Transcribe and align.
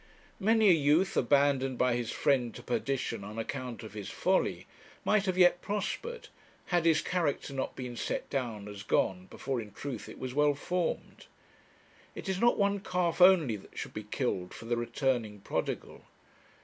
Many 0.39 0.67
a 0.71 0.73
youth, 0.73 1.15
abandoned 1.15 1.77
by 1.77 1.93
his 1.95 2.09
friends 2.09 2.55
to 2.55 2.63
perdition 2.63 3.23
on 3.23 3.37
account 3.37 3.83
of 3.83 3.93
his 3.93 4.09
folly, 4.09 4.65
might 5.05 5.27
have 5.27 5.37
yet 5.37 5.61
prospered, 5.61 6.29
had 6.73 6.85
his 6.85 7.03
character 7.03 7.53
not 7.53 7.75
been 7.75 7.95
set 7.95 8.27
down 8.27 8.67
as 8.67 8.81
gone, 8.81 9.27
before, 9.29 9.61
in 9.61 9.69
truth, 9.71 10.09
it 10.09 10.17
was 10.17 10.33
well 10.33 10.55
formed. 10.55 11.27
It 12.15 12.27
is 12.27 12.41
not 12.41 12.57
one 12.57 12.79
calf 12.79 13.21
only 13.21 13.55
that 13.57 13.77
should 13.77 13.93
be 13.93 14.01
killed 14.01 14.55
for 14.55 14.65
the 14.65 14.75
returning 14.75 15.39
prodigal. 15.41 16.03